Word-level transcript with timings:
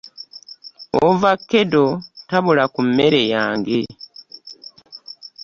Ovakkedo 1.07 1.83
tabula 2.29 2.63
ku 2.73 2.81
mmere 2.87 3.21
yange. 3.33 3.81